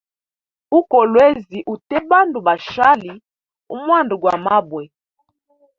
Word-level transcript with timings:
U 0.77 0.79
kolwezi 0.91 1.59
ute 1.73 1.97
bandu 2.09 2.37
bashali 2.47 3.11
amwanda 3.73 4.13
gwa 4.21 4.35
mabwe. 4.45 4.83